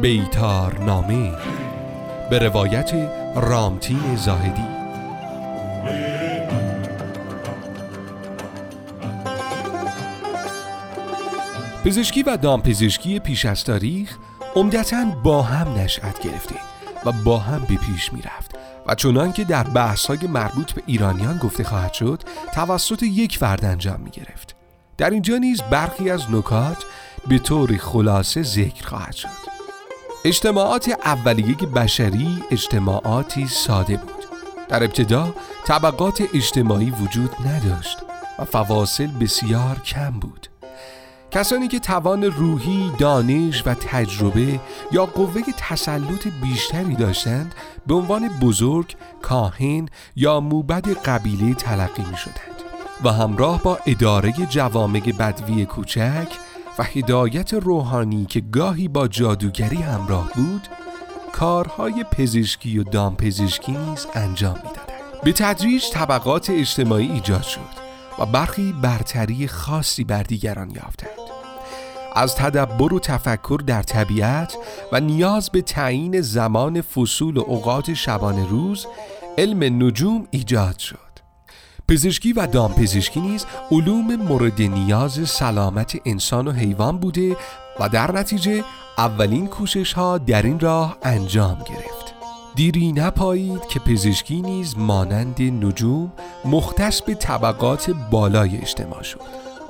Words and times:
بیتار 0.00 0.78
نامه. 0.78 1.32
به 2.30 2.38
روایت 2.38 2.92
رامتین 3.36 4.16
زاهدی. 4.16 4.62
پزشکی 11.84 12.22
و 12.22 12.36
دامپزشکی 12.36 13.18
پیش 13.18 13.44
از 13.44 13.64
تاریخ 13.64 14.16
عمدتا 14.56 15.04
با 15.04 15.42
هم 15.42 15.74
نشأت 15.74 16.20
گرفته 16.20 16.54
و 17.04 17.12
با 17.12 17.38
هم 17.38 17.60
به 17.60 17.74
پیش 17.76 18.12
می 18.12 18.22
رفت. 18.22 18.58
و 18.86 18.94
چنان 18.94 19.32
که 19.32 19.44
در 19.44 19.62
بحث 19.62 20.06
های 20.06 20.26
مربوط 20.28 20.72
به 20.72 20.82
ایرانیان 20.86 21.38
گفته 21.38 21.64
خواهد 21.64 21.92
شد 21.92 22.22
توسط 22.54 23.02
یک 23.02 23.38
فرد 23.38 23.64
انجام 23.64 24.00
می 24.00 24.10
گرفت. 24.10 24.56
در 24.96 25.10
اینجا 25.10 25.36
نیز 25.36 25.62
برخی 25.62 26.10
از 26.10 26.30
نکات 26.30 26.84
به 27.28 27.38
طور 27.38 27.76
خلاصه 27.76 28.42
ذکر 28.42 28.86
خواهد 28.86 29.14
شد. 29.14 29.57
اجتماعات 30.28 30.88
اولیه 31.04 31.56
بشری 31.56 32.42
اجتماعاتی 32.50 33.46
ساده 33.46 33.96
بود. 33.96 34.24
در 34.68 34.84
ابتدا 34.84 35.34
طبقات 35.64 36.22
اجتماعی 36.34 36.90
وجود 36.90 37.30
نداشت 37.46 37.98
و 38.38 38.44
فواصل 38.44 39.06
بسیار 39.06 39.78
کم 39.78 40.10
بود. 40.10 40.48
کسانی 41.30 41.68
که 41.68 41.78
توان 41.78 42.24
روحی، 42.24 42.92
دانش 42.98 43.62
و 43.66 43.74
تجربه 43.74 44.60
یا 44.92 45.06
قوه 45.06 45.42
تسلط 45.58 46.28
بیشتری 46.42 46.94
داشتند 46.94 47.54
به 47.86 47.94
عنوان 47.94 48.28
بزرگ، 48.28 48.96
کاهن 49.22 49.88
یا 50.16 50.40
موبد 50.40 50.88
قبیله 50.88 51.54
تلقی 51.54 52.04
می 52.10 52.16
شدند 52.16 52.58
و 53.04 53.12
همراه 53.12 53.62
با 53.62 53.78
اداره 53.86 54.32
جوامع 54.32 55.00
بدوی 55.00 55.66
کوچک 55.66 56.28
و 56.78 56.82
هدایت 56.82 57.54
روحانی 57.54 58.24
که 58.24 58.40
گاهی 58.40 58.88
با 58.88 59.08
جادوگری 59.08 59.76
همراه 59.76 60.30
بود 60.34 60.68
کارهای 61.32 62.04
پزشکی 62.12 62.78
و 62.78 62.82
دامپزشکی 62.82 63.72
نیز 63.72 64.06
انجام 64.14 64.54
می‌دادند. 64.54 65.22
به 65.24 65.32
تدریج 65.32 65.84
طبقات 65.92 66.50
اجتماعی 66.50 67.12
ایجاد 67.12 67.42
شد 67.42 67.60
و 68.18 68.26
برخی 68.26 68.74
برتری 68.82 69.48
خاصی 69.48 70.04
بر 70.04 70.22
دیگران 70.22 70.70
یافتند. 70.70 71.10
از 72.16 72.34
تدبر 72.34 72.94
و 72.94 72.98
تفکر 72.98 73.60
در 73.66 73.82
طبیعت 73.82 74.56
و 74.92 75.00
نیاز 75.00 75.50
به 75.50 75.62
تعیین 75.62 76.20
زمان 76.20 76.80
فصول 76.80 77.36
و 77.36 77.44
اوقات 77.46 77.94
شبانه 77.94 78.48
روز 78.48 78.86
علم 79.38 79.82
نجوم 79.82 80.26
ایجاد 80.30 80.78
شد. 80.78 81.07
پزشکی 81.88 82.32
و 82.32 82.46
دامپزشکی 82.46 83.20
نیز 83.20 83.46
علوم 83.70 84.16
مورد 84.16 84.62
نیاز 84.62 85.28
سلامت 85.28 85.98
انسان 86.04 86.48
و 86.48 86.52
حیوان 86.52 86.98
بوده 86.98 87.36
و 87.80 87.88
در 87.88 88.12
نتیجه 88.12 88.64
اولین 88.98 89.46
کوشش 89.46 89.92
ها 89.92 90.18
در 90.18 90.42
این 90.42 90.60
راه 90.60 90.98
انجام 91.02 91.64
گرفت. 91.68 92.14
دیری 92.54 92.92
نپایید 92.92 93.66
که 93.66 93.80
پزشکی 93.80 94.42
نیز 94.42 94.78
مانند 94.78 95.42
نجوم 95.42 96.12
مختص 96.44 97.02
به 97.02 97.14
طبقات 97.14 97.90
بالای 98.10 98.56
اجتماع 98.56 99.02
شد. 99.02 99.20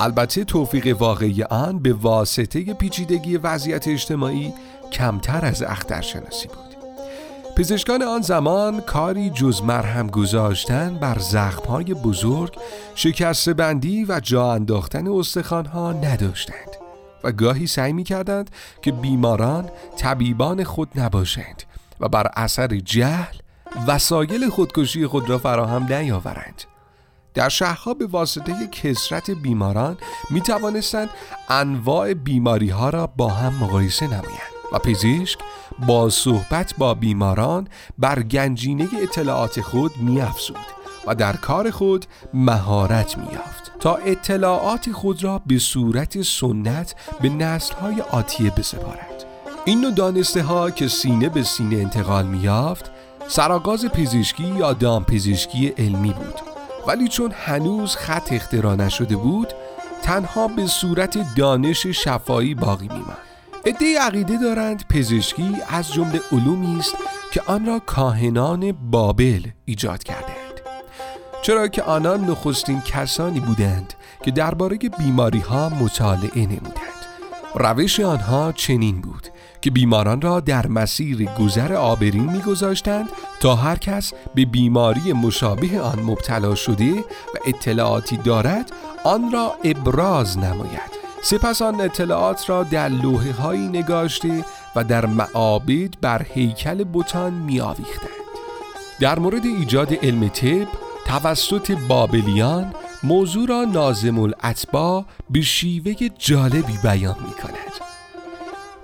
البته 0.00 0.44
توفیق 0.44 0.96
واقعی 1.00 1.42
آن 1.42 1.78
به 1.78 1.92
واسطه 1.92 2.74
پیچیدگی 2.74 3.36
وضعیت 3.36 3.88
اجتماعی 3.88 4.52
کمتر 4.92 5.44
از 5.44 5.62
اخترشناسی 5.62 6.48
بود. 6.48 6.69
پزشکان 7.60 8.02
آن 8.02 8.20
زمان 8.20 8.80
کاری 8.80 9.30
جز 9.30 9.62
مرهم 9.62 10.06
گذاشتن 10.06 10.94
بر 10.94 11.18
زخمهای 11.18 11.84
بزرگ 11.84 12.56
شکست 12.94 13.48
بندی 13.48 14.04
و 14.04 14.20
جا 14.20 14.52
انداختن 14.52 15.08
استخوانها 15.08 15.92
نداشتند 15.92 16.76
و 17.24 17.32
گاهی 17.32 17.66
سعی 17.66 17.92
می 17.92 18.04
کردند 18.04 18.50
که 18.82 18.92
بیماران 18.92 19.70
طبیبان 19.96 20.64
خود 20.64 20.88
نباشند 20.94 21.62
و 22.00 22.08
بر 22.08 22.30
اثر 22.36 22.66
جهل 22.66 23.36
وسایل 23.86 24.48
خودکشی 24.48 25.06
خود 25.06 25.30
را 25.30 25.38
فراهم 25.38 25.92
نیاورند. 25.92 26.62
در 27.34 27.48
شهرها 27.48 27.94
به 27.94 28.06
واسطه 28.06 28.66
کسرت 28.66 29.30
بیماران 29.30 29.98
می 30.30 30.40
توانستند 30.40 31.08
انواع 31.48 32.14
بیماری 32.14 32.68
ها 32.68 32.90
را 32.90 33.06
با 33.06 33.28
هم 33.28 33.54
مقایسه 33.54 34.06
نمایند. 34.06 34.49
و 34.72 34.78
پزشک 34.78 35.38
با 35.86 36.10
صحبت 36.10 36.74
با 36.78 36.94
بیماران 36.94 37.68
بر 37.98 38.22
گنجینه 38.22 38.88
اطلاعات 39.02 39.60
خود 39.60 39.96
می 39.96 40.20
افزود 40.20 40.56
و 41.06 41.14
در 41.14 41.36
کار 41.36 41.70
خود 41.70 42.06
مهارت 42.34 43.18
می 43.18 43.24
یافت 43.32 43.72
تا 43.80 43.94
اطلاعات 43.94 44.92
خود 44.92 45.24
را 45.24 45.42
به 45.46 45.58
صورت 45.58 46.22
سنت 46.22 46.94
به 47.20 47.28
نسل 47.28 47.74
های 47.74 48.00
آتیه 48.00 48.50
بسپارد. 48.50 49.24
این 49.64 49.80
نوع 49.80 49.90
دانسته 49.90 50.42
ها 50.42 50.70
که 50.70 50.88
سینه 50.88 51.28
به 51.28 51.42
سینه 51.42 51.76
انتقال 51.76 52.26
می 52.26 52.38
یافت 52.38 52.90
سرآغاز 53.28 53.84
پزشکی 53.84 54.44
یا 54.44 54.72
دام 54.72 55.04
پزشکی 55.04 55.68
علمی 55.68 56.12
بود. 56.12 56.40
ولی 56.86 57.08
چون 57.08 57.32
هنوز 57.32 57.96
خط 57.96 58.32
اختراع 58.32 58.74
نشده 58.74 59.16
بود 59.16 59.48
تنها 60.02 60.48
به 60.48 60.66
صورت 60.66 61.34
دانش 61.36 61.86
شفایی 61.86 62.54
باقی 62.54 62.88
میماند. 62.88 63.29
عده 63.66 64.00
عقیده 64.00 64.38
دارند 64.38 64.84
پزشکی 64.88 65.56
از 65.68 65.92
جمله 65.92 66.20
علومی 66.32 66.78
است 66.78 66.96
که 67.32 67.42
آن 67.46 67.66
را 67.66 67.78
کاهنان 67.78 68.72
بابل 68.72 69.42
ایجاد 69.64 70.02
کردند. 70.02 70.60
چرا 71.42 71.68
که 71.68 71.82
آنان 71.82 72.24
نخستین 72.24 72.80
کسانی 72.80 73.40
بودند 73.40 73.94
که 74.22 74.30
درباره 74.30 74.76
بیماری 74.76 75.38
ها 75.38 75.68
مطالعه 75.68 76.46
نمودند. 76.46 77.00
روش 77.54 78.00
آنها 78.00 78.52
چنین 78.52 79.00
بود 79.00 79.28
که 79.60 79.70
بیماران 79.70 80.20
را 80.20 80.40
در 80.40 80.66
مسیر 80.66 81.24
گذر 81.24 81.72
آبرین 81.72 82.30
میگذاشتند 82.30 83.08
تا 83.40 83.56
هر 83.56 83.76
کس 83.76 84.12
به 84.34 84.44
بیماری 84.44 85.12
مشابه 85.12 85.80
آن 85.80 86.00
مبتلا 86.00 86.54
شده 86.54 87.00
و 87.00 87.38
اطلاعاتی 87.46 88.16
دارد 88.16 88.72
آن 89.04 89.32
را 89.32 89.54
ابراز 89.64 90.38
نماید. 90.38 90.99
سپس 91.22 91.62
آن 91.62 91.80
اطلاعات 91.80 92.50
را 92.50 92.62
در 92.62 92.88
لوحه 92.88 93.32
هایی 93.32 93.68
نگاشته 93.68 94.44
و 94.76 94.84
در 94.84 95.06
معابد 95.06 95.94
بر 96.00 96.26
هیکل 96.34 96.84
بوتان 96.84 97.32
می 97.32 97.60
آویختند. 97.60 98.10
در 99.00 99.18
مورد 99.18 99.44
ایجاد 99.44 99.94
علم 100.04 100.28
طب 100.28 100.66
توسط 101.06 101.78
بابلیان 101.88 102.74
موضوع 103.02 103.48
را 103.48 103.64
نازم 103.64 104.18
الاتبا 104.18 105.04
به 105.30 105.40
شیوه 105.40 105.94
جالبی 106.18 106.78
بیان 106.82 107.16
می 107.26 107.32
کند. 107.32 107.70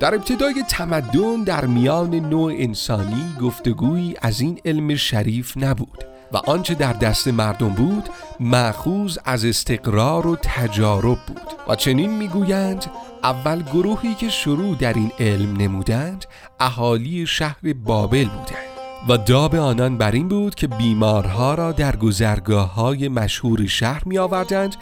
در 0.00 0.14
ابتدای 0.14 0.62
تمدن 0.68 1.42
در 1.44 1.66
میان 1.66 2.14
نوع 2.14 2.52
انسانی 2.56 3.34
گفتگویی 3.40 4.14
از 4.22 4.40
این 4.40 4.60
علم 4.64 4.94
شریف 4.94 5.56
نبود 5.56 6.13
و 6.34 6.36
آنچه 6.36 6.74
در 6.74 6.92
دست 6.92 7.28
مردم 7.28 7.68
بود 7.68 8.08
مأخوذ 8.40 9.18
از 9.24 9.44
استقرار 9.44 10.26
و 10.26 10.36
تجارب 10.36 11.18
بود. 11.26 11.40
و 11.68 11.76
چنین 11.76 12.16
می‌گویند 12.16 12.86
اول 13.22 13.62
گروهی 13.62 14.14
که 14.14 14.28
شروع 14.28 14.76
در 14.76 14.92
این 14.92 15.12
علم 15.18 15.56
نمودند 15.56 16.24
اهالی 16.60 17.26
شهر 17.26 17.72
بابل 17.84 18.24
بودند. 18.24 18.74
و 19.08 19.16
داب 19.16 19.54
آنان 19.54 19.98
بر 19.98 20.10
این 20.10 20.28
بود 20.28 20.54
که 20.54 20.66
بیمارها 20.66 21.54
را 21.54 21.72
در 21.72 21.96
گذرگاه 21.96 22.74
های 22.74 23.08
مشهور 23.08 23.66
شهر 23.66 24.02
می 24.06 24.18
آوردند 24.18 24.76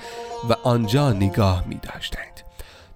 و 0.48 0.56
آنجا 0.62 1.12
نگاه 1.12 1.64
می 1.68 1.80
داشتند 1.82 2.40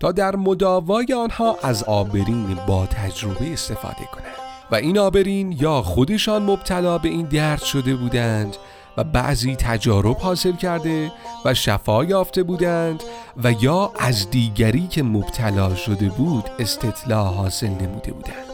تا 0.01 0.13
در 0.13 0.37
مداوای 0.37 1.15
آنها 1.23 1.57
از 1.63 1.85
آبرین 1.85 2.59
با 2.67 2.87
تجربه 2.87 3.53
استفاده 3.53 4.05
کنند. 4.13 4.46
و 4.71 4.75
این 4.75 4.99
آبرین 4.99 5.53
یا 5.53 5.83
خودشان 5.83 6.43
مبتلا 6.43 6.99
به 6.99 7.09
این 7.09 7.27
درد 7.27 7.63
شده 7.63 7.95
بودند 7.95 8.57
و 8.97 9.05
بعضی 9.05 9.57
تجارب 9.57 10.17
حاصل 10.17 10.53
کرده 10.53 11.13
و 11.45 11.55
شفا 11.55 12.05
یافته 12.05 12.43
بودند 12.43 13.03
و 13.45 13.53
یا 13.53 13.93
از 13.99 14.31
دیگری 14.31 14.87
که 14.87 15.03
مبتلا 15.03 15.75
شده 15.75 16.09
بود 16.09 16.45
استطلاع 16.59 17.35
حاصل 17.35 17.69
نموده 17.69 18.13
بودند. 18.13 18.47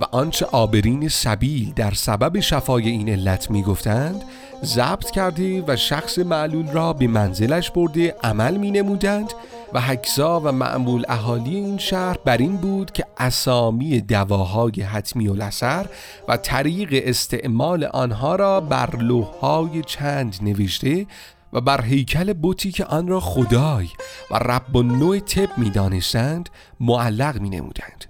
و 0.00 0.04
آنچه 0.10 0.46
آبرین 0.46 1.08
سبیل 1.08 1.72
در 1.76 1.90
سبب 1.90 2.40
شفای 2.40 2.88
این 2.88 3.08
علت 3.08 3.50
می 3.50 3.62
گفتند 3.62 4.24
ضبط 4.64 5.10
کرده 5.10 5.64
و 5.66 5.76
شخص 5.76 6.18
معلول 6.18 6.66
را 6.72 6.92
به 6.92 7.06
منزلش 7.06 7.70
برده 7.70 8.14
عمل 8.22 8.56
می 8.56 8.70
نمودند 8.70 9.32
و 9.74 9.80
حکزا 9.80 10.40
و 10.40 10.52
معمول 10.52 11.04
اهالی 11.08 11.54
این 11.54 11.78
شهر 11.78 12.18
بر 12.24 12.36
این 12.36 12.56
بود 12.56 12.92
که 12.92 13.06
اسامی 13.18 14.00
دواهای 14.00 14.82
حتمی 14.82 15.28
و 15.28 15.34
لسر 15.34 15.86
و 16.28 16.36
طریق 16.36 17.02
استعمال 17.06 17.84
آنها 17.84 18.36
را 18.36 18.60
بر 18.60 18.96
لوحهای 18.96 19.82
چند 19.82 20.36
نوشته 20.42 21.06
و 21.52 21.60
بر 21.60 21.80
هیکل 21.80 22.32
بوتی 22.32 22.72
که 22.72 22.84
آن 22.84 23.08
را 23.08 23.20
خدای 23.20 23.88
و 24.30 24.34
رب 24.34 24.76
و 24.76 24.82
نوع 24.82 25.18
طب 25.18 25.58
می 25.58 25.70
دانستند 25.70 26.50
معلق 26.80 27.40
می 27.40 27.50
نمودند. 27.50 28.04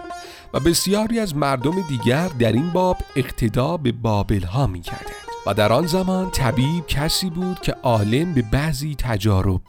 و 0.55 0.61
بسیاری 0.61 1.21
از 1.21 1.37
مردم 1.37 1.75
دیگر 1.89 2.29
در 2.29 2.53
این 2.53 2.71
باب 2.71 2.97
اقتدا 3.17 3.77
به 3.77 3.93
بابل 3.93 4.43
ها 4.43 4.67
می 4.67 4.81
کردند. 4.81 5.15
و 5.47 5.55
در 5.55 5.73
آن 5.73 5.87
زمان 5.87 6.31
طبیب 6.31 6.87
کسی 6.87 7.31
بود 7.31 7.61
که 7.61 7.73
عالم 7.73 8.35
به 8.35 8.43
بعضی 8.43 8.95
تجارب 8.99 9.61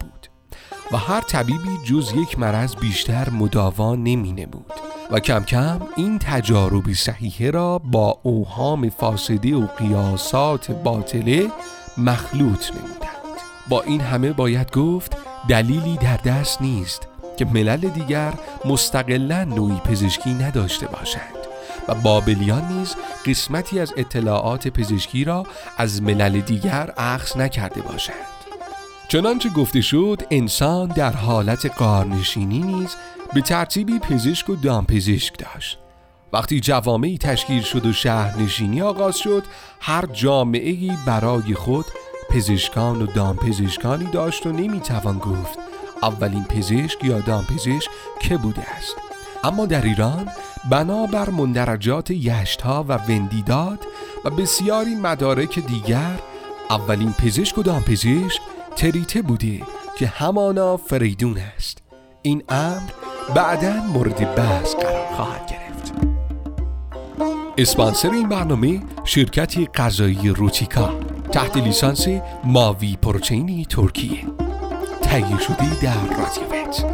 و 0.92 0.96
هر 0.96 1.20
طبیبی 1.20 1.78
جز 1.84 2.12
یک 2.12 2.38
مرض 2.38 2.76
بیشتر 2.76 3.30
مداوا 3.30 3.94
نمی 3.94 4.32
نمود 4.32 4.72
و 5.10 5.20
کم 5.20 5.44
کم 5.44 5.80
این 5.96 6.18
تجارب 6.18 6.92
صحیحه 6.92 7.50
را 7.50 7.78
با 7.78 8.18
اوهام 8.22 8.90
فاسده 8.90 9.56
و 9.56 9.66
قیاسات 9.66 10.70
باطله 10.70 11.50
مخلوط 11.98 12.70
نمودند. 12.70 13.36
با 13.68 13.82
این 13.82 14.00
همه 14.00 14.32
باید 14.32 14.72
گفت 14.72 15.16
دلیلی 15.48 15.96
در 15.96 16.16
دست 16.16 16.62
نیست 16.62 17.08
که 17.36 17.44
ملل 17.44 17.88
دیگر 17.88 18.32
مستقلا 18.64 19.44
نوعی 19.44 19.80
پزشکی 19.84 20.34
نداشته 20.34 20.86
باشند 20.86 21.36
و 21.88 21.94
بابلیان 21.94 22.68
نیز 22.72 22.94
قسمتی 23.26 23.80
از 23.80 23.92
اطلاعات 23.96 24.68
پزشکی 24.68 25.24
را 25.24 25.44
از 25.76 26.02
ملل 26.02 26.40
دیگر 26.40 26.92
اخذ 26.96 27.36
نکرده 27.36 27.80
باشند. 27.80 28.35
چنانچه 29.08 29.48
گفته 29.48 29.80
شد 29.80 30.22
انسان 30.30 30.88
در 30.88 31.12
حالت 31.12 31.66
قارنشینی 31.66 32.58
نیز 32.58 32.88
به 33.34 33.40
ترتیبی 33.40 33.98
پزشک 33.98 34.50
و 34.50 34.56
دامپزشک 34.56 35.38
داشت. 35.38 35.78
وقتی 36.32 36.60
جوامعی 36.60 37.18
تشکیل 37.18 37.62
شد 37.62 37.86
و 37.86 37.92
شهرنشینی 37.92 38.82
آغاز 38.82 39.16
شد 39.18 39.44
هر 39.80 40.06
جامعه 40.06 40.76
برای 41.06 41.54
خود 41.54 41.84
پزشکان 42.30 43.02
و 43.02 43.06
دامپزشکانی 43.06 44.04
داشت 44.04 44.46
و 44.46 44.52
نمی‌توان 44.52 45.18
گفت 45.18 45.58
اولین 46.02 46.44
پزشک 46.44 47.04
یا 47.04 47.20
دامپزشک 47.20 47.90
که 48.20 48.36
بوده 48.36 48.62
است. 48.62 48.96
اما 49.44 49.66
در 49.66 49.82
ایران 49.82 50.28
بنابر 50.70 51.30
مندرجات 51.30 52.10
یشتها 52.10 52.84
و 52.88 52.92
وندیداد 52.92 53.78
و 54.24 54.30
بسیاری 54.30 54.94
مدارک 54.94 55.58
دیگر 55.58 56.18
اولین 56.70 57.12
پزشک 57.12 57.58
و 57.58 57.62
دامپزشک 57.62 58.40
تریته 58.76 59.22
بوده 59.22 59.60
که 59.98 60.06
همانا 60.06 60.76
فریدون 60.76 61.38
است. 61.56 61.78
این 62.22 62.42
امر 62.48 62.90
بعدا 63.34 63.72
مورد 63.72 64.34
بحث 64.34 64.74
قرار 64.74 65.14
خواهد 65.16 65.50
گرفت. 65.50 65.92
اسپانسر 67.58 68.10
این 68.10 68.28
برنامه 68.28 68.80
شرکتی 69.04 69.66
غذایی 69.66 70.28
روتیکا 70.28 70.94
تحت 71.32 71.56
لیسانس 71.56 72.06
ماوی 72.44 72.96
پروتئینی 73.02 73.64
ترکیه. 73.64 74.24
تهیه 75.02 75.38
شده 75.38 75.80
در 75.80 75.94
رادیویت 75.94 76.84